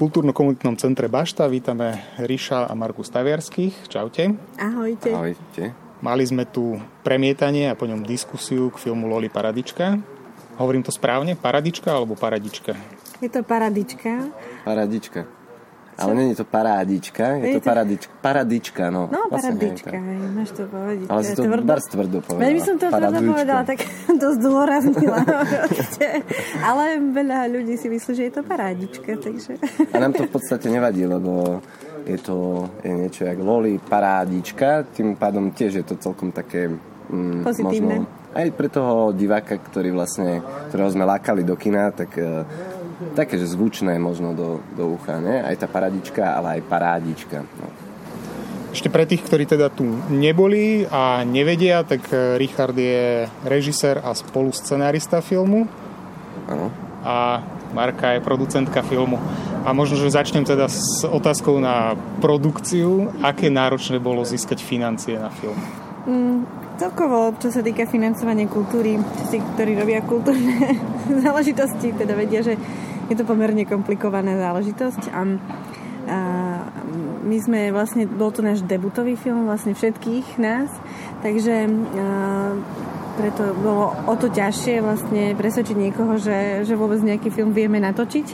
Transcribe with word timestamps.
kultúrno-komunitnom 0.00 0.80
centre 0.80 1.12
Bašta 1.12 1.44
vítame 1.44 2.00
Ríša 2.16 2.64
a 2.64 2.72
Marku 2.72 3.04
Staviarských. 3.04 3.84
Čaute. 3.84 4.32
Ahojte. 4.56 5.12
Ahojte. 5.12 5.76
Mali 6.00 6.24
sme 6.24 6.48
tu 6.48 6.80
premietanie 7.04 7.68
a 7.68 7.76
po 7.76 7.84
ňom 7.84 8.08
diskusiu 8.08 8.72
k 8.72 8.80
filmu 8.80 9.04
Loli 9.04 9.28
Paradička. 9.28 10.00
Hovorím 10.56 10.80
to 10.80 10.88
správne? 10.88 11.36
Paradička 11.36 11.92
alebo 11.92 12.16
Paradička? 12.16 12.72
Je 13.20 13.28
to 13.28 13.44
Paradička. 13.44 14.32
Paradička. 14.64 15.39
Ale 16.00 16.12
není 16.14 16.32
to 16.34 16.44
parádička, 16.44 17.24
je, 17.36 17.48
je 17.48 17.54
to, 17.54 17.60
to 17.60 17.68
paradička, 17.68 18.12
paradička, 18.24 18.84
no. 18.88 19.02
No, 19.12 19.28
vlastne 19.28 19.56
paradička, 19.56 19.92
hej, 19.92 20.18
máš 20.32 20.50
to 20.56 20.62
povedať. 20.66 21.06
Ale 21.12 21.20
si 21.20 21.32
to 21.36 21.42
tvrdo? 21.44 21.66
bar 21.68 21.80
tvrdo 21.84 22.18
povedala. 22.24 22.52
By 22.52 22.60
som 22.64 22.76
to 22.80 22.86
tvrdo 22.88 23.20
povedala, 23.20 23.62
tak 23.68 23.78
to 24.22 24.28
zdôraznila. 24.40 25.18
Ale 26.64 26.84
veľa 27.12 27.38
ľudí 27.52 27.74
si 27.76 27.86
myslí, 27.92 28.12
že 28.16 28.22
je 28.28 28.32
to 28.32 28.42
parádička, 28.42 29.10
takže... 29.20 29.60
A 29.92 29.96
nám 30.00 30.16
to 30.16 30.24
v 30.24 30.32
podstate 30.32 30.72
nevadí, 30.72 31.04
lebo 31.04 31.60
je 32.08 32.18
to 32.18 32.66
je 32.80 32.92
niečo 32.92 33.28
jak 33.28 33.38
loli, 33.38 33.76
parádička, 33.76 34.88
tým 34.96 35.14
pádom 35.20 35.52
tiež 35.52 35.80
je 35.80 35.84
to 35.84 35.94
celkom 36.00 36.32
také... 36.32 36.72
Mm, 37.12 37.44
Pozitívne. 37.44 37.96
Možno, 38.06 38.18
aj 38.30 38.48
pre 38.54 38.68
toho 38.70 39.10
diváka, 39.10 39.58
ktorý 39.58 39.90
vlastne, 39.90 40.38
ktorého 40.70 40.90
sme 40.94 41.02
lákali 41.02 41.42
do 41.42 41.58
kina, 41.58 41.90
tak 41.90 42.14
uh, 42.14 42.46
také, 43.16 43.40
že 43.40 43.48
zvučné 43.48 43.96
možno 43.96 44.36
do, 44.36 44.60
do 44.76 44.92
ucha, 44.92 45.20
ne? 45.20 45.40
Aj 45.40 45.56
tá 45.56 45.64
paradička, 45.66 46.36
ale 46.36 46.60
aj 46.60 46.68
parádička. 46.68 47.44
No. 47.58 47.68
Ešte 48.70 48.86
pre 48.86 49.02
tých, 49.02 49.26
ktorí 49.26 49.50
teda 49.50 49.66
tu 49.66 49.82
neboli 50.12 50.86
a 50.86 51.26
nevedia, 51.26 51.82
tak 51.82 52.06
eh, 52.14 52.38
Richard 52.38 52.76
je 52.78 53.26
režisér 53.42 53.98
a 53.98 54.14
spoluscenárista 54.14 55.18
filmu. 55.18 55.66
Ano. 56.46 56.70
A 57.00 57.42
Marka 57.74 58.18
je 58.18 58.20
producentka 58.20 58.82
filmu. 58.82 59.18
A 59.62 59.70
možno, 59.72 59.98
že 59.98 60.10
začnem 60.10 60.42
teda 60.42 60.66
s 60.66 61.06
otázkou 61.06 61.62
na 61.62 61.94
produkciu. 62.18 63.14
Aké 63.22 63.50
náročné 63.50 64.02
bolo 64.02 64.26
získať 64.26 64.62
financie 64.62 65.14
na 65.18 65.30
film? 65.30 65.58
Mm, 66.06 66.38
celkovo, 66.80 67.36
čo 67.38 67.52
sa 67.52 67.60
týka 67.62 67.86
financovania 67.86 68.48
kultúry, 68.48 68.98
tí, 69.30 69.38
ktorí 69.38 69.76
robia 69.76 70.00
kultúrne 70.02 70.74
záležitosti, 71.26 71.94
teda 71.94 72.16
vedia, 72.16 72.42
že 72.42 72.56
je 73.10 73.14
to 73.18 73.26
pomerne 73.26 73.66
komplikovaná 73.66 74.38
záležitosť. 74.38 75.10
A, 75.10 75.20
a 76.06 76.18
my 77.26 77.36
sme 77.42 77.74
vlastne, 77.74 78.06
bol 78.06 78.30
to 78.30 78.40
náš 78.40 78.62
debutový 78.64 79.18
film 79.18 79.50
vlastne 79.50 79.74
všetkých 79.74 80.38
nás, 80.38 80.70
takže 81.20 81.66
a, 81.66 81.70
preto 83.20 83.52
bolo 83.52 83.92
o 84.08 84.14
to 84.16 84.32
ťažšie 84.32 84.80
vlastne 84.80 85.36
presvedčiť 85.36 85.76
niekoho, 85.76 86.16
že, 86.16 86.64
že 86.64 86.72
vôbec 86.72 87.04
nejaký 87.04 87.28
film 87.28 87.52
vieme 87.52 87.76
natočiť. 87.76 88.26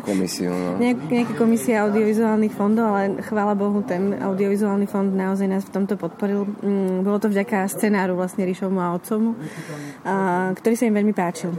Komisiu, 0.00 0.48
no. 0.48 0.76
Nejak, 0.82 1.12
nejaká 1.12 1.34
komisia 1.36 1.84
audiovizuálnych 1.84 2.56
fondov, 2.56 2.88
ale 2.88 3.20
chvála 3.20 3.52
Bohu, 3.52 3.84
ten 3.84 4.16
audiovizuálny 4.16 4.88
fond 4.88 5.12
naozaj 5.12 5.44
nás 5.44 5.68
v 5.68 5.74
tomto 5.76 6.00
podporil. 6.00 6.48
Mm, 6.64 7.04
bolo 7.04 7.20
to 7.20 7.28
vďaka 7.28 7.68
scenáru 7.68 8.16
vlastne 8.16 8.48
Ríšovmu 8.48 8.80
a 8.80 8.96
otcomu, 8.96 9.36
a, 10.08 10.56
ktorý 10.56 10.74
sa 10.80 10.88
im 10.88 10.96
veľmi 10.96 11.12
páčil. 11.12 11.52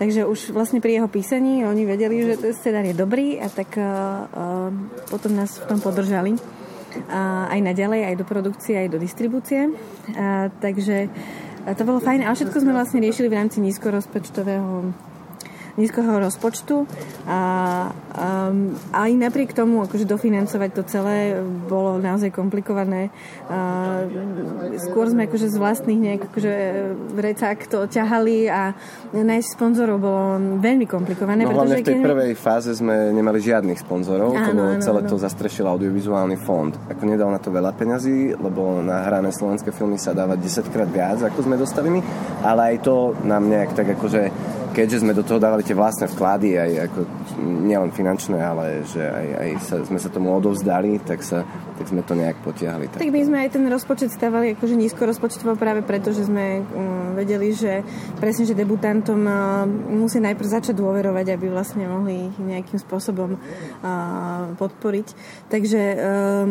Takže 0.00 0.24
už 0.24 0.56
vlastne 0.56 0.80
pri 0.80 0.96
jeho 0.96 1.08
písaní 1.12 1.68
oni 1.68 1.84
vedeli, 1.84 2.24
že 2.24 2.40
ten 2.40 2.56
scenár 2.56 2.88
je 2.88 2.96
dobrý 2.96 3.36
a 3.36 3.52
tak 3.52 3.76
a, 3.76 3.84
a, 3.84 3.88
potom 5.12 5.36
nás 5.36 5.60
v 5.60 5.68
tom 5.68 5.78
podržali. 5.84 6.40
A 7.06 7.46
aj 7.54 7.60
naďalej, 7.62 8.02
aj 8.02 8.14
do 8.18 8.26
produkcie, 8.26 8.74
aj 8.74 8.88
do 8.90 8.98
distribúcie. 8.98 9.70
A, 10.16 10.48
takže 10.58 11.12
a 11.66 11.76
to 11.76 11.84
bolo 11.84 12.00
fajn, 12.00 12.24
ale 12.24 12.36
všetko 12.36 12.56
sme 12.60 12.72
vlastne 12.72 13.04
riešili 13.04 13.28
v 13.28 13.36
rámci 13.36 13.60
nízkorozpočtového 13.60 14.92
nízkoho 15.80 16.20
rozpočtu 16.20 16.84
a, 17.24 17.40
a 18.12 18.28
aj 18.92 19.10
napriek 19.16 19.56
tomu 19.56 19.80
akože 19.88 20.04
dofinancovať 20.04 20.70
to 20.76 20.82
celé 20.84 21.40
bolo 21.66 21.96
naozaj 21.96 22.28
komplikované. 22.28 23.08
A, 23.48 24.04
skôr 24.76 25.08
sme 25.08 25.24
akože 25.24 25.48
z 25.48 25.56
vlastných 25.56 26.00
nejak 26.00 26.20
akože 26.28 26.54
recák 27.16 27.58
to 27.66 27.88
ťahali 27.88 28.50
a 28.52 28.76
nájsť 29.10 29.48
sponzorov 29.56 29.98
bolo 29.98 30.22
veľmi 30.60 30.84
komplikované. 30.84 31.48
No 31.48 31.56
hlavne 31.56 31.80
v 31.80 31.86
tej 31.86 31.98
keď... 31.98 32.06
prvej 32.06 32.32
fáze 32.36 32.70
sme 32.76 33.10
nemali 33.10 33.40
žiadnych 33.40 33.80
sponzorov, 33.80 34.36
áno, 34.36 34.46
lebo 34.52 34.62
áno, 34.76 34.82
celé 34.84 35.00
áno. 35.02 35.10
to 35.10 35.16
zastrešil 35.16 35.66
audiovizuálny 35.66 36.36
fond. 36.38 36.76
Ako 36.90 37.02
nedal 37.08 37.32
na 37.32 37.40
to 37.40 37.48
veľa 37.48 37.72
peňazí, 37.74 38.36
lebo 38.36 38.84
na 38.84 39.06
hrané 39.06 39.32
slovenské 39.32 39.72
filmy 39.72 39.96
sa 39.96 40.12
dáva 40.12 40.36
10 40.36 40.68
krát 40.68 40.90
viac, 40.90 41.18
ako 41.24 41.46
sme 41.46 41.56
dostali 41.56 41.88
my, 41.88 42.00
ale 42.44 42.74
aj 42.74 42.76
to 42.84 43.16
nám 43.24 43.46
nejak 43.46 43.72
tak 43.72 43.94
akože 43.96 44.22
keďže 44.80 45.04
sme 45.04 45.12
do 45.12 45.20
toho 45.20 45.36
dávali 45.36 45.60
tie 45.60 45.76
vlastné 45.76 46.08
vklady, 46.08 46.56
aj 46.56 46.70
ako, 46.88 47.00
nielen 47.68 47.92
finančné, 47.92 48.40
ale 48.40 48.80
že 48.88 49.04
aj, 49.04 49.26
aj 49.36 49.50
sa, 49.60 49.76
sme 49.84 50.00
sa 50.00 50.08
tomu 50.08 50.32
odovzdali, 50.32 50.96
tak, 51.04 51.20
sa, 51.20 51.44
tak 51.76 51.92
sme 51.92 52.00
to 52.00 52.16
nejak 52.16 52.40
potiahli. 52.40 52.88
Tak. 52.88 53.04
tak 53.04 53.12
my 53.12 53.20
sme 53.20 53.44
aj 53.44 53.50
ten 53.52 53.64
rozpočet 53.68 54.08
stavali 54.08 54.56
akože 54.56 54.72
nízko 54.80 55.04
rozpočtovo 55.04 55.60
práve 55.60 55.84
preto, 55.84 56.16
že 56.16 56.24
sme 56.24 56.64
um, 56.64 57.12
vedeli, 57.12 57.52
že 57.52 57.84
presne, 58.16 58.48
že 58.48 58.56
debutantom 58.56 59.20
uh, 59.20 59.68
musí 59.68 60.16
najprv 60.16 60.48
začať 60.48 60.72
dôverovať, 60.80 61.36
aby 61.36 61.52
vlastne 61.52 61.84
mohli 61.84 62.32
ich 62.32 62.36
nejakým 62.40 62.80
spôsobom 62.80 63.36
uh, 63.36 64.56
podporiť. 64.56 65.06
Takže 65.52 65.80
um, 65.92 66.48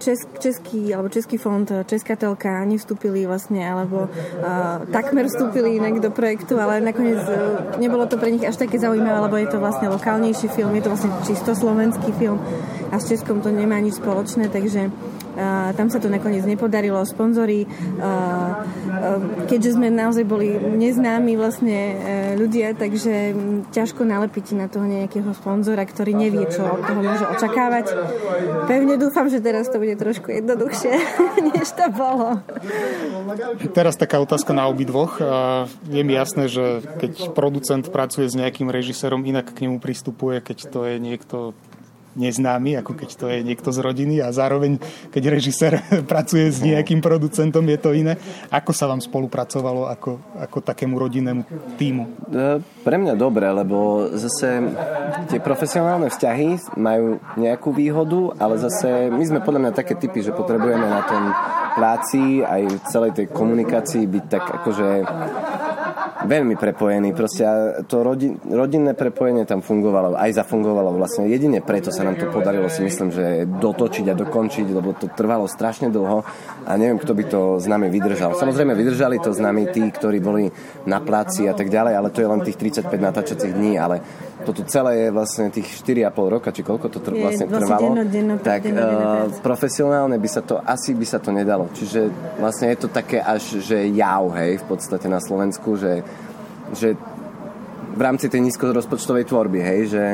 česk, 0.00 0.32
český, 0.40 0.96
alebo 0.96 1.12
Český 1.12 1.36
fond, 1.36 1.68
Česká 1.84 2.16
telka 2.16 2.64
nevstúpili 2.64 3.28
vlastne, 3.28 3.60
alebo 3.60 4.08
uh, 4.08 4.80
takmer 4.88 5.28
vstúpili 5.28 5.76
inak 5.76 6.00
do 6.00 6.08
projektu, 6.08 6.56
ale 6.56 6.80
nakoniec 6.80 7.20
nebolo 7.78 8.06
to 8.06 8.16
pre 8.16 8.30
nich 8.30 8.46
až 8.46 8.56
také 8.56 8.78
zaujímavé, 8.78 9.18
lebo 9.20 9.36
je 9.36 9.48
to 9.50 9.58
vlastne 9.58 9.90
lokálnejší 9.90 10.48
film, 10.48 10.74
je 10.74 10.82
to 10.82 10.92
vlastne 10.94 11.10
čisto 11.26 11.50
slovenský 11.54 12.12
film 12.14 12.38
a 12.90 12.96
s 12.98 13.10
Českom 13.10 13.42
to 13.42 13.50
nemá 13.50 13.82
nič 13.82 13.98
spoločné, 13.98 14.48
takže 14.48 14.90
tam 15.76 15.86
sa 15.92 16.00
to 16.00 16.08
nakoniec 16.08 16.42
nepodarilo. 16.48 17.04
Sponzory, 17.04 17.68
keďže 19.46 19.76
sme 19.76 19.92
naozaj 19.92 20.24
boli 20.24 20.56
neznámi 20.56 21.36
vlastne 21.36 21.78
uh, 21.78 22.26
ľudia, 22.36 22.76
takže 22.76 23.32
ťažko 23.72 24.04
nalepiť 24.04 24.56
na 24.56 24.66
toho 24.66 24.84
nejakého 24.84 25.32
sponzora, 25.36 25.84
ktorý 25.84 26.16
nevie, 26.16 26.44
čo 26.48 26.64
od 26.64 26.82
toho 26.84 27.00
môže 27.00 27.26
očakávať. 27.26 27.86
Pevne 28.68 28.96
dúfam, 29.00 29.26
že 29.28 29.40
teraz 29.40 29.68
to 29.72 29.80
bude 29.80 29.96
trošku 29.96 30.32
jednoduchšie, 30.32 30.92
než 31.52 31.66
to 31.72 31.86
bolo. 31.92 32.40
Teraz 33.72 33.96
taká 33.96 34.20
otázka 34.20 34.52
na 34.52 34.68
obidvoch. 34.68 35.18
Je 35.88 36.02
mi 36.04 36.12
jasné, 36.14 36.48
že 36.48 36.84
keď 37.00 37.32
producent 37.32 37.84
pracuje 37.88 38.28
s 38.28 38.34
nejakým 38.36 38.68
režisérom, 38.68 39.24
inak 39.24 39.52
k 39.52 39.66
nemu 39.66 39.80
pristupuje, 39.80 40.40
keď 40.40 40.58
to 40.70 40.80
je 40.86 40.96
niekto 41.00 41.36
neznámy, 42.16 42.80
ako 42.80 42.96
keď 42.96 43.10
to 43.14 43.26
je 43.28 43.44
niekto 43.44 43.68
z 43.70 43.78
rodiny 43.84 44.24
a 44.24 44.32
zároveň, 44.32 44.80
keď 45.12 45.22
režisér 45.30 45.72
pracuje 46.10 46.48
s 46.48 46.64
nejakým 46.64 47.04
producentom, 47.04 47.62
je 47.68 47.78
to 47.78 47.92
iné. 47.92 48.16
Ako 48.50 48.72
sa 48.72 48.88
vám 48.88 49.04
spolupracovalo 49.04 49.86
ako, 49.86 50.18
ako 50.40 50.58
takému 50.64 50.96
rodinnému 50.96 51.42
týmu? 51.76 52.04
E, 52.32 52.58
pre 52.82 52.96
mňa 52.96 53.14
dobre, 53.14 53.46
lebo 53.52 54.08
zase 54.16 54.72
tie 55.28 55.38
profesionálne 55.38 56.08
vzťahy 56.08 56.74
majú 56.80 57.20
nejakú 57.36 57.70
výhodu, 57.70 58.34
ale 58.40 58.56
zase 58.56 59.12
my 59.12 59.24
sme 59.24 59.44
podľa 59.44 59.68
mňa 59.68 59.72
také 59.76 59.94
typy, 59.94 60.24
že 60.24 60.32
potrebujeme 60.32 60.88
na 60.88 61.04
tom 61.04 61.22
práci 61.76 62.40
aj 62.40 62.62
v 62.64 62.76
celej 62.88 63.12
tej 63.12 63.26
komunikácii 63.28 64.08
byť 64.08 64.24
tak 64.32 64.44
akože 64.48 64.88
veľmi 66.26 66.58
prepojený. 66.58 67.14
Proste 67.14 67.46
to 67.86 68.02
rodin, 68.02 68.36
rodinné 68.44 68.92
prepojenie 68.92 69.46
tam 69.46 69.62
fungovalo, 69.62 70.18
aj 70.18 70.36
zafungovalo 70.42 70.92
vlastne. 70.98 71.30
Jedine 71.30 71.62
preto 71.62 71.94
sa 71.94 72.02
nám 72.02 72.18
to 72.18 72.28
podarilo 72.28 72.66
si 72.66 72.82
myslím, 72.82 73.08
že 73.14 73.46
dotočiť 73.46 74.06
a 74.10 74.18
dokončiť, 74.18 74.66
lebo 74.74 74.92
to 74.92 75.08
trvalo 75.08 75.46
strašne 75.46 75.88
dlho 75.88 76.26
a 76.66 76.70
neviem, 76.74 76.98
kto 76.98 77.12
by 77.14 77.24
to 77.30 77.40
s 77.62 77.66
nami 77.70 77.88
vydržal. 77.88 78.34
Samozrejme, 78.34 78.74
vydržali 78.74 79.22
to 79.22 79.30
s 79.32 79.40
nami 79.40 79.70
tí, 79.70 79.86
ktorí 79.88 80.18
boli 80.20 80.50
na 80.84 80.98
pláci 80.98 81.46
a 81.46 81.54
tak 81.54 81.70
ďalej, 81.70 81.94
ale 81.94 82.08
to 82.10 82.20
je 82.20 82.28
len 82.28 82.40
tých 82.42 82.58
35 82.58 82.90
natáčacích 82.98 83.52
dní, 83.54 83.78
ale 83.78 84.02
toto 84.46 84.62
celé 84.62 85.06
je 85.06 85.08
vlastne 85.10 85.50
tých 85.50 85.66
4,5 85.82 86.34
roka, 86.38 86.54
či 86.54 86.62
koľko 86.62 86.86
to 86.86 86.98
tr- 87.02 87.18
vlastne 87.18 87.50
trvalo, 87.50 87.98
denno, 87.98 88.04
denno, 88.06 88.34
tak 88.38 88.62
denno, 88.62 88.78
denno, 88.78 89.10
uh, 89.26 89.42
profesionálne 89.42 90.16
by 90.22 90.28
sa 90.30 90.40
to, 90.46 90.62
asi 90.62 90.94
by 90.94 91.06
sa 91.08 91.18
to 91.18 91.34
nedalo. 91.34 91.66
Čiže 91.74 92.06
vlastne 92.38 92.70
je 92.70 92.78
to 92.78 92.88
také 92.92 93.18
až, 93.18 93.58
že 93.58 93.90
jau, 93.90 94.30
hej, 94.38 94.62
v 94.62 94.66
podstate 94.70 95.10
na 95.10 95.18
Slovensku, 95.18 95.74
že, 95.74 96.06
že 96.74 96.96
v 97.96 98.00
rámci 98.00 98.26
tej 98.26 98.44
nízkorozpočtovej 98.46 99.28
tvorby, 99.28 99.60
hej, 99.62 99.80
že, 99.88 100.06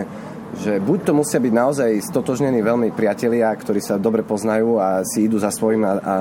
že 0.63 0.73
buď 0.79 0.99
to 1.09 1.13
musia 1.17 1.41
byť 1.43 1.53
naozaj 1.53 1.91
stotožnení 2.05 2.61
veľmi 2.63 2.93
priatelia, 2.95 3.51
ktorí 3.55 3.81
sa 3.83 3.99
dobre 3.99 4.23
poznajú 4.23 4.79
a 4.79 5.03
si 5.03 5.27
idú 5.27 5.41
za 5.41 5.51
svojím 5.51 5.83
a, 5.87 5.93
a 5.99 6.15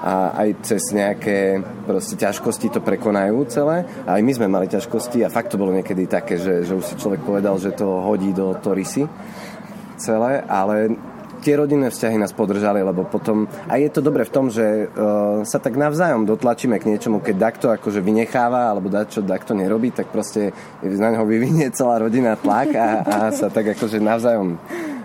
a 0.00 0.32
aj 0.32 0.64
cez 0.64 0.96
nejaké 0.96 1.60
proste 1.84 2.16
ťažkosti 2.16 2.72
to 2.72 2.80
prekonajú 2.80 3.44
celé. 3.52 3.84
A 4.08 4.16
aj 4.16 4.22
my 4.24 4.32
sme 4.32 4.48
mali 4.48 4.64
ťažkosti 4.64 5.20
a 5.20 5.32
fakt 5.32 5.52
to 5.52 5.60
bolo 5.60 5.76
niekedy 5.76 6.08
také, 6.08 6.40
že, 6.40 6.64
že 6.64 6.72
už 6.72 6.84
si 6.88 6.94
človek 6.96 7.20
povedal, 7.20 7.60
že 7.60 7.76
to 7.76 8.00
hodí 8.00 8.32
do 8.32 8.56
Torisy 8.56 9.04
celé, 10.00 10.40
ale 10.48 10.96
tie 11.40 11.56
rodinné 11.56 11.88
vzťahy 11.88 12.16
nás 12.20 12.36
podržali, 12.36 12.84
lebo 12.84 13.08
potom, 13.08 13.48
a 13.66 13.80
je 13.80 13.88
to 13.88 14.04
dobre 14.04 14.22
v 14.28 14.32
tom, 14.32 14.46
že 14.52 14.86
uh, 14.86 15.42
sa 15.42 15.58
tak 15.58 15.80
navzájom 15.80 16.28
dotlačíme 16.28 16.76
k 16.76 16.88
niečomu, 16.92 17.24
keď 17.24 17.36
takto 17.40 17.66
akože 17.72 18.04
vynecháva, 18.04 18.70
alebo 18.70 18.92
čo 19.08 19.24
takto 19.24 19.56
nerobí, 19.56 19.90
tak 19.90 20.12
proste 20.12 20.52
na 20.84 21.16
neho 21.16 21.24
vyvinie 21.24 21.72
celá 21.72 21.98
rodina 21.98 22.36
tlak 22.36 22.76
a, 22.76 22.88
a 23.02 23.16
sa 23.32 23.48
tak 23.48 23.72
akože 23.74 23.98
navzájom 23.98 24.60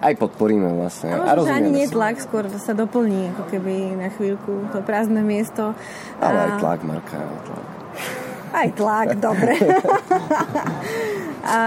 aj 0.06 0.14
podporíme 0.20 0.70
vlastne. 0.76 1.16
A, 1.16 1.34
a 1.34 1.40
ani 1.50 1.72
nie 1.72 1.88
tlak, 1.90 2.20
skôr 2.22 2.46
sa 2.62 2.78
doplní 2.78 3.34
ako 3.34 3.44
keby 3.50 3.74
na 3.98 4.10
chvíľku 4.14 4.70
to 4.70 4.84
prázdne 4.86 5.24
miesto. 5.24 5.74
Ale 6.22 6.38
a... 6.38 6.44
aj 6.46 6.52
tlak, 6.62 6.80
Marka, 6.84 7.18
aj 7.18 7.40
tlak. 7.48 7.66
Aj 8.56 8.70
tlak, 8.72 9.08
dobre. 9.20 9.56
A 11.46 11.58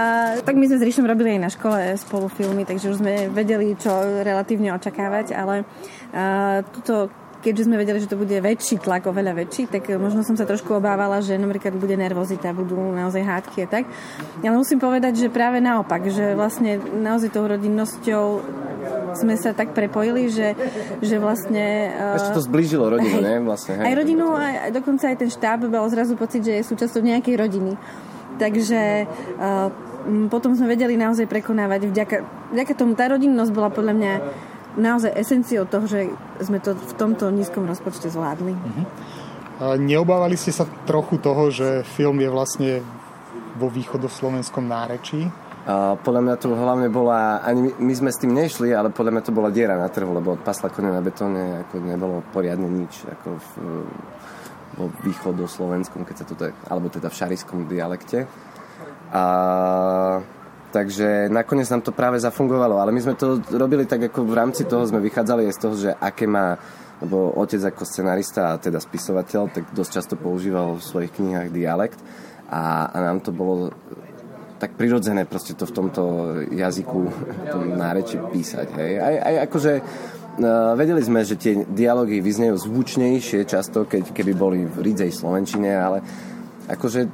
tak 0.43 0.59
my 0.59 0.67
sme 0.67 0.77
s 0.77 0.85
Ríšom 0.91 1.07
robili 1.07 1.39
aj 1.39 1.41
na 1.47 1.51
škole 1.51 1.79
spolu 1.95 2.27
filmy, 2.27 2.67
takže 2.67 2.91
už 2.91 2.99
sme 2.99 3.31
vedeli, 3.31 3.79
čo 3.79 3.95
relatívne 4.21 4.75
očakávať, 4.75 5.31
ale 5.31 5.63
uh, 6.11 6.59
tuto 6.75 7.07
keďže 7.39 7.71
sme 7.71 7.79
vedeli, 7.79 8.03
že 8.03 8.11
to 8.11 8.19
bude 8.19 8.35
väčší 8.35 8.83
tlak, 8.83 9.07
oveľa 9.07 9.31
väčší, 9.31 9.71
tak 9.71 9.87
možno 9.95 10.27
som 10.27 10.35
sa 10.35 10.43
trošku 10.43 10.75
obávala, 10.75 11.23
že 11.23 11.39
napríklad 11.39 11.71
bude 11.79 11.95
nervozita, 11.95 12.51
budú 12.51 12.75
naozaj 12.75 13.23
hádky 13.23 13.57
a 13.63 13.67
tak. 13.67 13.83
Ale 14.43 14.55
musím 14.59 14.79
povedať, 14.83 15.15
že 15.15 15.27
práve 15.31 15.63
naopak, 15.63 16.03
že 16.11 16.35
vlastne 16.35 16.75
naozaj 16.79 17.31
tou 17.31 17.47
rodinnosťou 17.47 18.25
sme 19.15 19.35
sa 19.39 19.55
tak 19.55 19.71
prepojili, 19.71 20.27
že, 20.29 20.53
že 20.99 21.15
vlastne... 21.17 21.95
Ešte 22.19 22.35
to 22.35 22.43
zblížilo 22.43 22.91
rodinu, 22.91 23.23
ne? 23.27 23.39
Vlastne, 23.43 23.79
hej. 23.79 23.85
Aj 23.87 23.93
rodinu, 23.95 24.25
aj, 24.35 24.75
dokonca 24.75 25.07
aj 25.07 25.17
ten 25.17 25.31
štáb 25.31 25.71
mal 25.71 25.87
zrazu 25.87 26.19
pocit, 26.19 26.43
že 26.43 26.59
je 26.59 26.63
súčasťou 26.67 27.01
nejakej 27.01 27.35
rodiny. 27.39 27.73
Takže 28.39 29.05
uh, 29.05 29.67
potom 30.31 30.55
sme 30.55 30.71
vedeli 30.71 30.95
naozaj 30.95 31.27
prekonávať 31.27 31.91
vďaka, 31.91 32.17
vďaka 32.55 32.73
tomu. 32.73 32.95
Tá 32.95 33.11
rodinnosť 33.11 33.51
bola 33.51 33.69
podľa 33.69 33.93
mňa 33.99 34.13
naozaj 34.79 35.11
esenciou 35.19 35.67
toho, 35.67 35.85
že 35.85 36.07
sme 36.39 36.63
to 36.63 36.73
v 36.73 36.93
tomto 36.95 37.27
nízkom 37.29 37.67
rozpočte 37.67 38.07
zvládli. 38.07 38.55
Uh-huh. 38.55 38.85
A 39.59 39.75
neobávali 39.75 40.39
ste 40.39 40.55
sa 40.55 40.63
trochu 40.87 41.19
toho, 41.19 41.51
že 41.51 41.83
film 41.83 42.23
je 42.23 42.29
vlastne 42.31 42.71
vo 43.59 43.67
východoslovenskom 43.67 44.63
nárečí? 44.63 45.27
A 45.67 45.99
podľa 45.99 46.21
mňa 46.23 46.35
to 46.39 46.55
hlavne 46.55 46.87
bola, 46.87 47.43
ani 47.43 47.69
my, 47.69 47.71
my 47.91 47.93
sme 47.93 48.09
s 48.09 48.21
tým 48.23 48.31
nešli, 48.31 48.71
ale 48.71 48.89
podľa 48.89 49.19
mňa 49.19 49.23
to 49.27 49.35
bola 49.35 49.51
diera 49.51 49.75
na 49.75 49.91
trhu, 49.91 50.09
lebo 50.09 50.33
od 50.33 50.41
pasla 50.41 50.71
konia 50.71 50.95
na 50.95 51.03
betóne 51.03 51.67
ako 51.67 51.75
nebolo 51.83 52.23
poriadne 52.31 52.65
nič. 52.65 53.03
Ako 53.05 53.37
v, 53.37 53.49
vo 54.79 54.87
východoslovenskom, 55.03 56.07
keď 56.07 56.15
sa 56.15 56.25
to 56.25 56.39
tak, 56.39 56.55
alebo 56.71 56.87
teda 56.87 57.11
v 57.11 57.19
šariskom 57.19 57.67
dialekte. 57.67 58.23
A 59.11 59.23
Takže 60.69 61.33
nakoniec 61.33 61.65
nám 61.73 61.81
to 61.81 61.89
práve 61.89 62.21
zafungovalo, 62.21 62.77
ale 62.77 62.93
my 62.93 63.01
sme 63.01 63.17
to 63.17 63.41
robili 63.57 63.89
tak, 63.89 64.13
ako 64.13 64.21
v 64.21 64.37
rámci 64.37 64.69
toho 64.69 64.85
sme 64.85 65.01
vychádzali 65.01 65.49
aj 65.49 65.53
z 65.57 65.61
toho, 65.65 65.73
že 65.73 65.89
aké 65.97 66.29
má, 66.29 66.61
lebo 67.01 67.33
otec 67.41 67.73
ako 67.73 67.89
scenarista 67.89 68.53
a 68.53 68.61
teda 68.61 68.77
spisovateľ, 68.77 69.49
tak 69.49 69.73
dosť 69.73 69.91
často 69.97 70.13
používal 70.13 70.77
v 70.77 70.85
svojich 70.85 71.11
knihách 71.17 71.49
dialekt 71.49 71.97
a, 72.53 72.85
a 72.85 72.97
nám 73.01 73.25
to 73.25 73.33
bolo 73.33 73.73
tak 74.61 74.77
prirodzené 74.77 75.25
proste 75.25 75.57
to 75.57 75.65
v 75.65 75.73
tomto 75.73 76.03
jazyku, 76.53 77.01
v 77.09 77.45
tom 77.49 77.65
náreči 77.73 78.21
písať. 78.21 78.67
Hej. 78.77 78.93
Aj, 79.01 79.15
aj 79.25 79.35
akože 79.49 79.73
vedeli 80.75 81.01
sme, 81.03 81.21
že 81.27 81.35
tie 81.35 81.67
dialógy 81.67 82.23
vyznejú 82.23 82.55
zvučnejšie 82.55 83.43
často, 83.43 83.83
keď, 83.85 84.15
keby 84.15 84.31
boli 84.33 84.59
v 84.63 84.91
ridzej 84.91 85.11
slovenčine, 85.11 85.71
ale 85.75 85.99
akože 86.69 87.09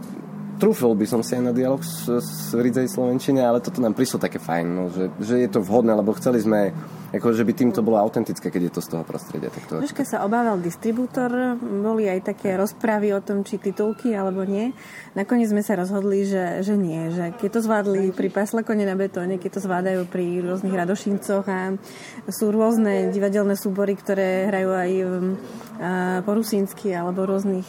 trúfil 0.56 0.96
by 0.96 1.06
som 1.08 1.22
si 1.22 1.36
aj 1.36 1.44
na 1.44 1.54
dialog 1.56 1.84
s, 1.84 2.08
s 2.08 2.56
ridzej 2.56 2.88
slovenčine, 2.88 3.44
ale 3.44 3.60
toto 3.60 3.84
nám 3.84 3.96
prišlo 3.96 4.24
také 4.24 4.40
fajn, 4.40 4.68
no, 4.68 4.84
že, 4.92 5.12
že 5.20 5.36
je 5.44 5.50
to 5.52 5.60
vhodné, 5.60 5.92
lebo 5.96 6.16
chceli 6.16 6.40
sme 6.40 6.72
ako, 7.14 7.36
že 7.36 7.46
by 7.46 7.54
týmto 7.54 7.86
bolo 7.86 8.02
autentické, 8.02 8.50
keď 8.50 8.62
je 8.70 8.74
to 8.74 8.82
z 8.82 8.90
toho 8.96 9.04
prostredia. 9.06 9.54
Tak 9.54 9.64
to... 9.70 9.74
Troška 9.84 10.08
sa 10.08 10.26
obával 10.26 10.58
distribútor, 10.58 11.60
boli 11.62 12.10
aj 12.10 12.34
také 12.34 12.58
rozpravy 12.58 13.14
o 13.14 13.22
tom, 13.22 13.46
či 13.46 13.62
titulky 13.62 14.16
alebo 14.18 14.42
nie. 14.48 14.74
Nakoniec 15.14 15.52
sme 15.52 15.62
sa 15.62 15.78
rozhodli, 15.78 16.26
že, 16.26 16.66
že 16.66 16.74
nie, 16.74 17.14
že 17.14 17.36
keď 17.38 17.50
to 17.56 17.60
zvládli 17.62 18.16
pri 18.16 18.32
Paslakone 18.32 18.88
na 18.88 18.98
betóne, 18.98 19.38
keď 19.38 19.60
to 19.60 19.66
zvládajú 19.68 20.02
pri 20.08 20.42
rôznych 20.42 20.74
radošincoch 20.74 21.46
a 21.46 21.76
sú 22.32 22.50
rôzne 22.50 23.12
divadelné 23.12 23.60
súbory, 23.60 23.94
ktoré 24.00 24.48
hrajú 24.48 24.72
aj 24.72 24.92
po 26.24 26.32
rusínsky 26.32 26.96
alebo 26.96 27.28
rôznych 27.28 27.68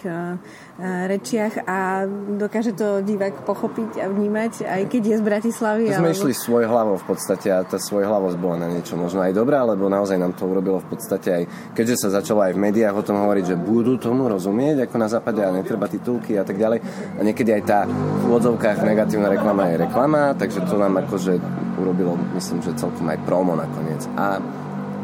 rečiach 0.79 1.65
a 1.65 2.05
dokáže 2.37 2.77
to 2.77 3.01
divák 3.03 3.49
pochopiť 3.49 3.99
a 3.99 4.07
vnímať, 4.13 4.63
aj 4.63 4.83
keď 4.93 5.03
je 5.03 5.17
z 5.19 5.25
Bratislavy. 5.25 5.85
To 5.91 5.99
sme 5.99 6.13
alebo... 6.13 6.19
išli 6.21 6.33
svoj 6.37 6.65
hlavou 6.69 6.97
v 7.01 7.07
podstate 7.09 7.49
a 7.51 7.65
tá 7.67 7.81
svoj 7.81 8.07
hlavosť 8.07 8.37
bola 8.39 8.63
na 8.63 8.69
niečo 8.71 8.95
možno 8.95 9.26
aj 9.27 9.35
dobrá, 9.35 9.67
lebo 9.67 9.91
naozaj 9.91 10.17
nám 10.17 10.39
to 10.39 10.47
urobilo 10.47 10.79
v 10.79 10.89
podstate 10.95 11.29
aj, 11.29 11.43
keďže 11.75 12.07
sa 12.07 12.23
začalo 12.23 12.47
aj 12.47 12.55
v 12.55 12.63
médiách 12.63 12.95
o 12.95 13.03
tom 13.03 13.19
hovoriť, 13.19 13.45
že 13.55 13.57
budú 13.59 13.99
tomu 13.99 14.31
rozumieť, 14.31 14.87
ako 14.87 14.97
na 14.97 15.09
západe 15.11 15.43
a 15.43 15.51
netreba 15.51 15.91
titulky 15.91 16.39
a 16.39 16.47
tak 16.47 16.57
ďalej. 16.57 16.79
A 17.17 17.21
niekedy 17.27 17.51
aj 17.51 17.63
tá 17.67 17.81
v 17.87 18.23
úvodzovkách 18.31 18.87
negatívna 18.87 19.29
reklama 19.31 19.71
je 19.75 19.83
reklama, 19.83 20.33
takže 20.39 20.63
to 20.65 20.79
nám 20.79 21.03
akože 21.03 21.39
urobilo, 21.77 22.15
myslím, 22.39 22.63
že 22.63 22.79
celkom 22.79 23.07
aj 23.11 23.19
promo 23.27 23.59
nakoniec. 23.59 24.07
A, 24.15 24.39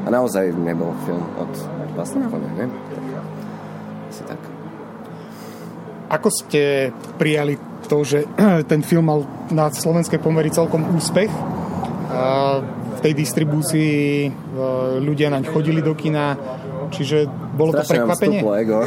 a 0.02 0.08
naozaj 0.08 0.54
nebol 0.54 0.94
film 1.04 1.22
od, 1.36 1.52
Pasta 1.92 2.16
no. 2.16 2.32
ne? 2.56 2.66
Asi 4.08 4.24
tak. 4.24 4.40
Ako 6.12 6.28
ste 6.28 6.92
prijali 7.20 7.56
to, 7.88 8.04
že 8.04 8.24
ten 8.70 8.80
film 8.80 9.08
mal 9.08 9.20
na 9.52 9.68
slovenskej 9.68 10.20
pomery 10.20 10.48
celkom 10.48 10.84
úspech? 10.96 11.28
Tej 13.02 13.12
distribúcii 13.18 14.30
ľudia 15.02 15.28
naň 15.28 15.50
chodili 15.50 15.82
do 15.82 15.92
kina, 15.98 16.38
čiže 16.94 17.26
bolo 17.58 17.74
Strašne 17.74 17.84
to 17.84 17.92
prekvapenie? 18.06 18.40
ego. 18.62 18.78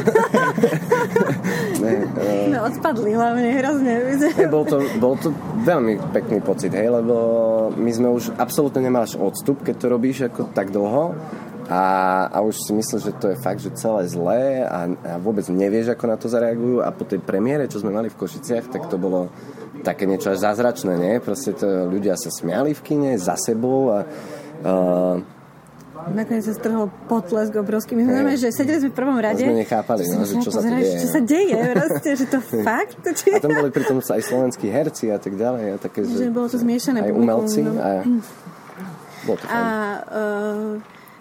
ne, 1.84 1.92
uh... 2.02 2.46
no, 2.50 2.58
odpadli 2.66 3.10
hlavne 3.12 3.48
hrozne. 3.60 3.92
ne, 4.16 4.46
bol, 4.48 4.64
to, 4.64 4.80
bol 4.98 5.14
to 5.20 5.30
veľmi 5.62 6.00
pekný 6.16 6.40
pocit, 6.40 6.72
hej, 6.72 6.88
lebo 6.88 7.14
my 7.76 7.90
sme 7.92 8.08
už 8.10 8.32
absolútne 8.40 8.80
nemáš 8.80 9.14
odstup, 9.20 9.60
keď 9.60 9.74
to 9.76 9.86
robíš 9.92 10.18
ako 10.32 10.48
tak 10.56 10.72
dlho 10.72 11.12
a, 11.66 11.82
a 12.30 12.38
už 12.46 12.62
si 12.62 12.70
myslíš, 12.70 13.02
že 13.02 13.12
to 13.18 13.26
je 13.34 13.42
fakt, 13.42 13.58
že 13.58 13.74
celé 13.74 14.06
zlé 14.06 14.62
a, 14.62 14.86
a 14.86 15.12
vôbec 15.18 15.42
nevieš, 15.50 15.98
ako 15.98 16.04
na 16.06 16.16
to 16.16 16.30
zareagujú 16.30 16.78
a 16.78 16.94
po 16.94 17.02
tej 17.02 17.18
premiére, 17.18 17.66
čo 17.66 17.82
sme 17.82 17.90
mali 17.90 18.06
v 18.06 18.18
Košiciach, 18.18 18.70
tak 18.70 18.86
to 18.86 18.96
bolo 18.96 19.26
také 19.86 20.10
niečo 20.10 20.34
až 20.34 20.42
zázračné, 20.42 20.98
nie? 20.98 21.14
Proste 21.22 21.54
to 21.54 21.86
ľudia 21.86 22.18
sa 22.18 22.34
smiali 22.34 22.74
v 22.74 22.82
kine 22.82 23.14
za 23.14 23.38
sebou 23.38 23.94
a 23.94 23.98
uh, 24.02 25.22
Nakoniec 26.06 26.44
sa 26.44 26.54
strhol 26.54 26.86
potlesk 27.10 27.56
obrovský. 27.56 27.98
My 27.98 28.06
sme 28.06 28.38
že 28.38 28.54
sedeli 28.54 28.78
sme 28.78 28.90
v 28.94 28.96
prvom 29.00 29.18
rade. 29.18 29.42
To 29.42 29.50
sme 29.50 29.64
nechápali, 29.64 30.02
no, 30.06 30.22
že 30.22 30.34
čo 30.38 30.52
sa 30.54 30.62
deje. 30.62 30.92
Čo 31.02 31.08
sa 31.08 31.20
deje, 31.24 31.58
proste, 31.72 32.10
že 32.14 32.26
to 32.30 32.38
fakt. 32.68 33.00
Či... 33.02 33.28
A 33.34 33.38
tam 33.42 33.56
boli 33.56 33.70
pritom 33.74 33.98
aj 33.98 34.22
slovenskí 34.22 34.70
herci 34.70 35.10
a 35.10 35.18
tak 35.18 35.34
ďalej. 35.34 35.64
A 35.72 35.76
také, 35.80 36.06
že, 36.06 36.28
že 36.28 36.30
bolo 36.30 36.46
to 36.46 36.60
zmiešané. 36.60 37.00
Aj 37.00 37.10
umelci. 37.10 37.64
No. 37.64 37.74
A, 37.80 38.04
bolo 39.26 39.36
to 39.40 39.44
a 39.50 39.60
uh, 40.06 40.72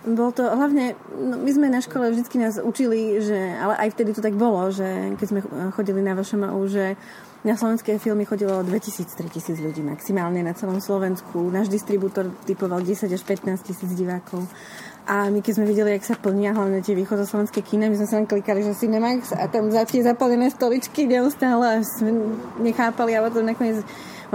bol 0.05 0.29
to 0.29 0.45
hlavne, 0.45 0.93
no, 1.17 1.41
my 1.41 1.49
sme 1.49 1.67
na 1.73 1.81
škole 1.81 2.13
vždycky 2.13 2.37
nás 2.37 2.61
učili, 2.61 3.17
že, 3.25 3.57
ale 3.57 3.73
aj 3.81 3.89
vtedy 3.97 4.13
to 4.13 4.21
tak 4.21 4.37
bolo, 4.37 4.69
že 4.69 5.17
keď 5.17 5.27
sme 5.33 5.39
chodili 5.73 6.05
na 6.05 6.13
VŠMU, 6.13 6.61
že 6.69 6.93
na 7.45 7.53
slovenské 7.53 8.01
filmy 8.01 8.25
chodilo 8.25 8.65
2000-3000 8.65 9.61
ľudí 9.61 9.85
maximálne 9.85 10.41
na 10.41 10.57
celom 10.57 10.81
Slovensku. 10.81 11.53
Náš 11.53 11.69
distribútor 11.69 12.33
typoval 12.41 12.81
10 12.81 13.05
až 13.05 13.21
15 13.21 13.61
tisíc 13.61 13.91
divákov. 13.93 14.49
A 15.05 15.29
my 15.29 15.45
keď 15.45 15.61
sme 15.61 15.69
videli, 15.69 15.93
jak 15.93 16.09
sa 16.09 16.17
plnia 16.17 16.57
hlavne 16.57 16.81
tie 16.81 16.97
východoslovenské 16.97 17.61
kina, 17.61 17.85
my 17.93 18.01
sme 18.01 18.09
sa 18.09 18.17
len 18.17 18.25
klikali, 18.25 18.65
že 18.65 18.73
Cinemax 18.73 19.37
a 19.37 19.45
tam 19.45 19.69
za 19.69 19.85
tie 19.85 20.01
zaplnené 20.01 20.49
stoličky 20.49 21.05
neustále 21.05 21.77
a 21.77 21.85
sme 21.85 22.33
nechápali 22.57 23.13
a 23.13 23.21
potom 23.21 23.45
nakoniec 23.45 23.85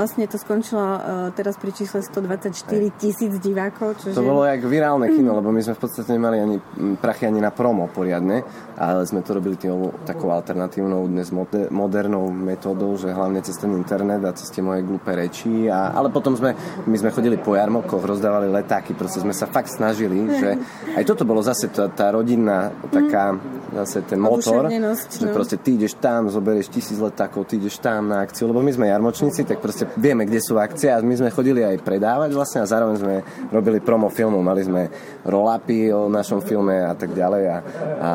Vlastne 0.00 0.24
to 0.24 0.40
skončilo 0.40 0.80
uh, 0.80 0.98
teraz 1.36 1.60
pri 1.60 1.76
čísle 1.76 2.00
124 2.00 2.56
tisíc 2.96 3.36
divákov. 3.36 4.00
Čože... 4.00 4.16
To 4.16 4.24
bolo 4.24 4.48
jak 4.48 4.64
virálne 4.64 5.12
kino, 5.12 5.36
lebo 5.44 5.52
my 5.52 5.60
sme 5.60 5.76
v 5.76 5.80
podstate 5.84 6.16
nemali 6.16 6.40
ani 6.40 6.56
prachy 6.96 7.28
ani 7.28 7.44
na 7.44 7.52
promo 7.52 7.84
poriadne, 7.84 8.40
ale 8.80 9.04
sme 9.04 9.20
to 9.20 9.36
robili 9.36 9.60
tým, 9.60 9.92
takou 10.08 10.32
alternatívnou, 10.32 11.04
dnes 11.04 11.28
modernou 11.68 12.32
metódou, 12.32 12.96
že 12.96 13.12
hlavne 13.12 13.44
cez 13.44 13.60
ten 13.60 13.68
internet 13.76 14.24
a 14.24 14.32
cez 14.32 14.48
tie 14.48 14.64
moje 14.64 14.88
glúpe 14.88 15.12
reči. 15.12 15.68
A, 15.68 15.92
ale 15.92 16.08
potom 16.08 16.32
sme, 16.32 16.56
my 16.88 16.96
sme 16.96 17.12
chodili 17.12 17.36
po 17.36 17.52
jarmokoch, 17.52 18.00
rozdávali 18.00 18.48
letáky, 18.48 18.96
proste 18.96 19.20
sme 19.20 19.36
sa 19.36 19.44
fakt 19.52 19.68
snažili, 19.68 20.16
že 20.32 20.56
aj 20.96 21.04
toto 21.04 21.28
bolo 21.28 21.44
zase 21.44 21.68
tá, 21.68 21.92
tá 21.92 22.08
rodinná 22.08 22.72
taká, 22.88 23.36
zase 23.76 24.00
ten 24.08 24.16
motor, 24.16 24.72
že 24.72 25.28
no. 25.28 25.36
proste 25.36 25.60
ty 25.60 25.76
ideš 25.76 26.00
tam, 26.00 26.32
zoberieš 26.32 26.72
tisíc 26.72 26.96
letákov, 26.96 27.44
ty 27.44 27.60
ideš 27.60 27.84
tam 27.84 28.08
na 28.08 28.24
akciu, 28.24 28.48
lebo 28.48 28.64
my 28.64 28.72
sme 28.72 28.88
jarmočníci, 28.88 29.44
tak 29.44 29.60
proste 29.60 29.89
vieme, 29.96 30.26
kde 30.28 30.40
sú 30.42 30.58
akcie 30.60 30.92
a 30.92 31.00
my 31.00 31.14
sme 31.16 31.30
chodili 31.32 31.64
aj 31.64 31.82
predávať 31.82 32.30
vlastne 32.34 32.62
a 32.62 32.70
zároveň 32.70 32.96
sme 33.00 33.14
robili 33.50 33.78
promo 33.82 34.12
filmu, 34.12 34.38
mali 34.44 34.62
sme 34.62 34.90
rolapy 35.24 35.90
o 35.92 36.06
našom 36.06 36.40
filme 36.44 36.82
a 36.84 36.94
tak 36.94 37.12
ďalej. 37.12 37.42
A, 37.46 37.56
a, 37.56 37.58
a... 37.58 38.10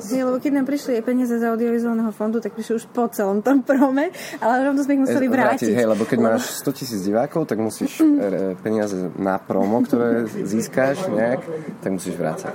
Je, 0.00 0.22
lebo 0.22 0.38
keď 0.38 0.52
nám 0.62 0.66
prišli 0.66 0.98
aj 0.98 1.02
peniaze 1.04 1.34
z 1.36 1.44
audiovizuálneho 1.44 2.12
fondu, 2.14 2.38
tak 2.40 2.56
prišli 2.56 2.82
už 2.82 2.84
po 2.90 3.06
celom 3.12 3.42
tom 3.42 3.62
prome, 3.62 4.10
ale 4.38 4.54
rovno 4.66 4.80
sme 4.82 4.98
ich 4.98 5.02
museli 5.04 5.26
e, 5.26 5.32
vrátiť. 5.32 5.68
vrátiť 5.68 5.76
hej, 5.76 5.86
lebo 5.88 6.02
keď 6.06 6.18
máš 6.22 6.42
100 6.62 6.78
tisíc 6.78 7.00
divákov, 7.02 7.46
tak 7.46 7.58
musíš 7.58 8.02
e, 8.02 8.54
peniaze 8.60 8.96
na 9.18 9.38
promo, 9.38 9.82
ktoré 9.82 10.26
získáš 10.26 11.08
nejak, 11.10 11.40
tak 11.82 11.90
musíš 11.90 12.14
vrácať. 12.18 12.54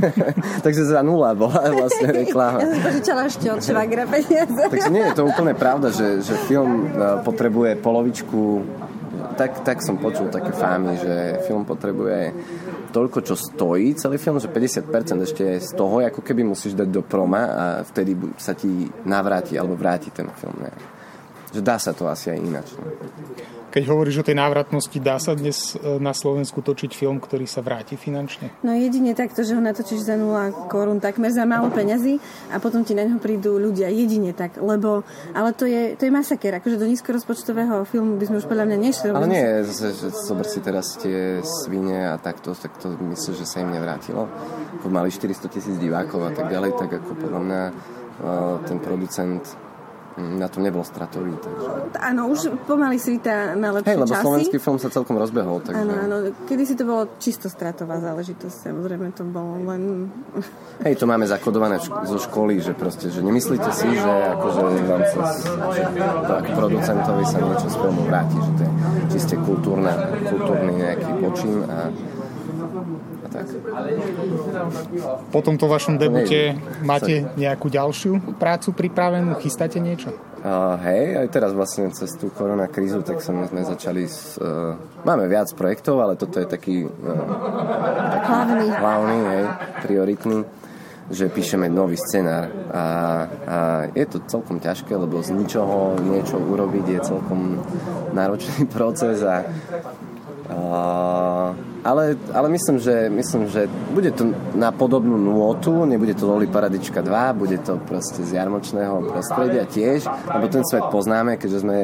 Takže 0.66 0.82
za 0.86 1.00
nula 1.02 1.34
bola 1.34 1.72
vlastne 1.72 2.08
reklama. 2.22 2.62
Ja 2.62 2.68
som 2.70 2.80
požičala 2.82 3.22
ešte 3.26 3.46
od 3.50 3.60
švagra 3.62 4.04
peniaze. 4.06 4.62
Takže 4.68 4.90
nie 4.90 5.04
je 5.10 5.14
to 5.16 5.22
úplne 5.26 5.54
pravda, 5.56 5.90
že, 5.90 6.22
že 6.22 6.34
film 6.46 6.90
e, 6.90 7.22
potrebuje 7.72 7.84
polovičku 7.84 8.42
tak, 9.32 9.64
tak 9.64 9.80
som 9.80 9.96
počul 9.96 10.28
také 10.28 10.52
fámy, 10.52 10.92
že 11.00 11.14
film 11.48 11.64
potrebuje 11.64 12.36
toľko, 12.92 13.18
čo 13.24 13.34
stojí 13.38 13.96
celý 13.96 14.20
film, 14.20 14.36
že 14.36 14.52
50% 14.52 14.92
ešte 15.24 15.44
z 15.56 15.70
toho, 15.72 16.04
ako 16.04 16.20
keby 16.20 16.44
musíš 16.44 16.76
dať 16.76 16.88
do 16.92 17.00
proma 17.00 17.42
a 17.48 17.64
vtedy 17.80 18.12
sa 18.36 18.52
ti 18.52 18.88
navráti 19.08 19.56
alebo 19.56 19.78
vráti 19.78 20.12
ten 20.12 20.28
film. 20.36 20.60
Ne? 20.60 20.72
Že 21.56 21.60
dá 21.64 21.80
sa 21.80 21.96
to 21.96 22.04
asi 22.08 22.28
aj 22.28 22.38
ináč. 22.44 22.68
Ne? 22.76 22.92
Keď 23.72 23.88
hovoríš 23.88 24.20
o 24.20 24.26
tej 24.28 24.36
návratnosti, 24.36 25.00
dá 25.00 25.16
sa 25.16 25.32
dnes 25.32 25.72
e, 25.80 25.96
na 25.96 26.12
Slovensku 26.12 26.60
točiť 26.60 26.92
film, 26.92 27.16
ktorý 27.16 27.48
sa 27.48 27.64
vráti 27.64 27.96
finančne? 27.96 28.52
No 28.60 28.76
jedine 28.76 29.16
takto, 29.16 29.40
že 29.40 29.56
ho 29.56 29.64
natočíš 29.64 30.04
za 30.04 30.12
0 30.20 30.68
korún, 30.68 31.00
takmer 31.00 31.32
za 31.32 31.48
málo 31.48 31.72
peňazí 31.72 32.20
a 32.52 32.60
potom 32.60 32.84
ti 32.84 32.92
na 32.92 33.08
neho 33.08 33.16
prídu 33.16 33.56
ľudia. 33.56 33.88
Jedine 33.88 34.36
tak, 34.36 34.60
lebo, 34.60 35.08
ale 35.32 35.56
to 35.56 35.64
je, 35.64 35.96
to 35.96 36.04
je 36.04 36.12
masaker, 36.12 36.60
akože 36.60 36.76
do 36.76 36.84
nízkorozpočtového 36.84 37.88
filmu 37.88 38.20
by 38.20 38.28
sme 38.28 38.36
už 38.44 38.46
podľa 38.52 38.68
mňa 38.68 38.78
nešli. 38.92 39.08
Ale 39.08 39.32
nie, 39.32 39.64
že 39.64 40.12
zober 40.28 40.44
si 40.44 40.60
teraz 40.60 41.00
tie 41.00 41.40
svine 41.40 42.12
a 42.12 42.20
takto, 42.20 42.52
tak 42.52 42.76
to 42.76 42.92
myslím, 43.08 43.40
že 43.40 43.48
sa 43.48 43.64
im 43.64 43.72
nevrátilo. 43.72 44.28
Mali 44.84 45.08
400 45.08 45.48
tisíc 45.48 45.80
divákov 45.80 46.28
a 46.28 46.32
tak 46.36 46.52
ďalej, 46.52 46.76
tak 46.76 46.92
ako 47.00 47.16
podľa 47.16 47.40
mňa 47.40 47.62
e, 47.64 47.72
ten 48.68 48.76
producent 48.84 49.71
na 50.20 50.44
tom 50.48 50.60
nebol 50.60 50.84
stratový. 50.84 51.32
Takže... 51.40 51.96
Áno, 51.96 52.28
už 52.28 52.52
pomaly 52.68 53.00
svíta 53.00 53.56
na 53.56 53.72
lepšie 53.72 53.96
Hej, 53.96 53.98
lebo 54.04 54.12
časy. 54.12 54.24
slovenský 54.24 54.56
film 54.60 54.76
sa 54.76 54.88
celkom 54.92 55.16
rozbehol. 55.16 55.64
Takže... 55.64 55.80
Áno, 55.80 55.94
áno. 55.96 56.16
Kedy 56.44 56.62
si 56.68 56.74
to 56.76 56.84
bolo 56.84 57.16
čisto 57.16 57.48
stratová 57.48 57.96
záležitosť, 57.96 58.56
samozrejme 58.68 59.08
to 59.16 59.24
bolo 59.24 59.56
len... 59.72 60.12
Hej, 60.84 61.00
to 61.00 61.08
máme 61.08 61.24
zakodované 61.24 61.80
zo 61.80 62.18
školy, 62.20 62.60
že 62.60 62.76
proste, 62.76 63.08
že 63.08 63.24
nemyslíte 63.24 63.70
si, 63.72 63.88
že 63.88 64.12
akože 64.36 64.60
vám 64.84 65.02
sa, 65.08 65.20
že 65.72 65.82
to 66.28 66.32
ako 66.44 66.50
producentovi 66.60 67.24
sa 67.24 67.38
niečo 67.40 67.68
z 67.72 67.76
filmu 67.80 68.02
vráti, 68.04 68.36
že 68.36 68.50
to 68.52 68.62
je 68.68 68.70
čiste 69.16 69.36
kultúrne, 69.44 69.92
kultúrny 70.28 70.72
nejaký 70.76 71.10
počin 71.24 71.64
a. 71.68 71.88
Po 75.32 75.40
tomto 75.40 75.66
vašom 75.68 75.98
debute 75.98 76.56
máte 76.82 77.26
nejakú 77.34 77.68
ďalšiu 77.68 78.36
prácu 78.36 78.74
pripravenú? 78.74 79.36
Chystáte 79.40 79.78
niečo? 79.82 80.14
Uh, 80.42 80.74
hej, 80.82 81.22
aj 81.22 81.28
teraz 81.30 81.54
vlastne 81.54 81.94
cez 81.94 82.18
tú 82.18 82.26
koronakrízu, 82.34 83.06
tak 83.06 83.22
sme, 83.22 83.46
sme 83.46 83.62
začali 83.62 84.10
s... 84.10 84.42
Uh, 84.42 84.74
máme 85.06 85.30
viac 85.30 85.46
projektov, 85.54 86.02
ale 86.02 86.18
toto 86.18 86.42
je 86.42 86.50
taký... 86.50 86.82
Uh, 86.82 87.14
taký 88.10 88.26
hlavný. 88.26 88.66
Hlavný, 88.74 89.18
hej, 89.22 89.44
prioritný 89.86 90.38
že 91.12 91.28
píšeme 91.28 91.68
nový 91.68 91.98
scenár 92.00 92.48
a, 92.48 92.48
a 92.72 92.84
je 93.92 94.06
to 94.08 94.24
celkom 94.24 94.62
ťažké, 94.62 94.96
lebo 94.96 95.20
z 95.20 95.34
ničoho 95.36 96.00
niečo 96.00 96.40
urobiť 96.40 96.84
je 96.88 96.98
celkom 97.04 97.60
náročný 98.16 98.64
proces 98.74 99.20
a 99.20 99.44
Uh, 100.52 101.54
ale, 101.84 102.14
ale 102.30 102.48
myslím, 102.48 102.78
že, 102.78 103.10
myslím, 103.10 103.50
že 103.50 103.66
bude 103.90 104.14
to 104.14 104.30
na 104.54 104.70
podobnú 104.70 105.18
nôtu, 105.18 105.82
nebude 105.82 106.14
to 106.14 106.30
Loli 106.30 106.46
Paradička 106.46 107.02
2, 107.02 107.10
bude 107.34 107.58
to 107.58 107.82
proste 107.82 108.22
z 108.22 108.38
jarmočného 108.38 109.10
prostredia 109.10 109.66
tiež, 109.66 110.06
lebo 110.06 110.46
ten 110.46 110.62
svet 110.62 110.86
poznáme, 110.94 111.34
keďže 111.42 111.58
sme 111.66 111.76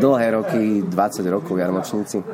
dlhé 0.00 0.26
roky, 0.32 0.62
20 0.88 1.28
rokov 1.28 1.60
jarmočníci, 1.60 2.24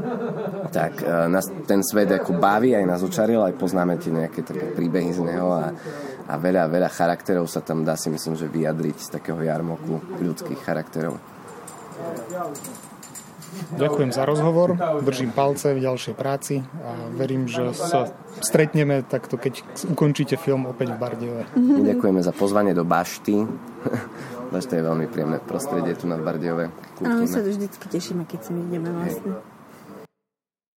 tak 0.71 1.03
uh, 1.03 1.27
nás 1.27 1.51
ten 1.67 1.83
svet 1.83 2.15
ako 2.15 2.39
baví, 2.39 2.79
aj 2.79 2.87
nás 2.87 3.03
učaril, 3.03 3.43
aj 3.43 3.59
poznáme 3.59 3.99
tie 3.99 4.15
nejaké 4.15 4.47
také 4.47 4.71
príbehy 4.71 5.11
z 5.11 5.27
neho 5.27 5.51
a, 5.51 5.75
a 6.31 6.35
veľa, 6.39 6.71
veľa 6.71 6.91
charakterov 6.95 7.51
sa 7.51 7.59
tam 7.59 7.83
dá 7.83 7.99
si 7.99 8.07
myslím, 8.07 8.39
že 8.39 8.47
vyjadriť 8.47 8.97
z 9.03 9.09
takého 9.19 9.43
jarmoku 9.43 9.99
ľudských 10.23 10.63
charakterov. 10.63 11.19
Ďakujem 13.69 14.11
za 14.13 14.23
rozhovor, 14.25 14.77
držím 15.03 15.33
palce 15.33 15.75
v 15.77 15.81
ďalšej 15.85 16.15
práci 16.15 16.63
a 16.63 17.11
verím, 17.13 17.49
že 17.49 17.75
sa 17.75 18.09
stretneme 18.41 19.05
takto, 19.05 19.37
keď 19.37 19.65
ukončíte 19.93 20.37
film 20.41 20.69
opäť 20.69 20.95
v 20.95 20.99
Bardiove. 20.99 21.43
Ďakujeme 21.59 22.21
za 22.23 22.33
pozvanie 22.33 22.73
do 22.73 22.85
Bašty. 22.85 23.45
Bašta 24.49 24.81
je 24.81 24.83
veľmi 24.85 25.07
príjemné 25.13 25.39
prostredie 25.45 25.93
tu 25.93 26.09
na 26.09 26.17
Bardiove. 26.17 26.73
A 27.05 27.09
my 27.09 27.29
sa 27.29 27.45
vždy 27.45 27.69
tešíme, 27.69 28.25
keď 28.25 28.41
sa 28.49 28.53
ideme 28.57 28.89
vlastne. 28.89 29.37
Hej. 29.37 29.58